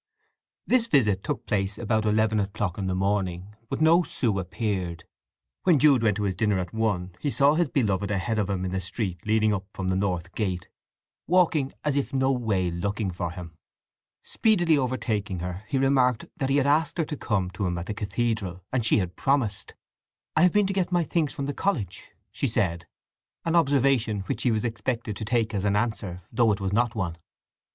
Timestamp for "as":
11.85-11.95, 25.53-25.63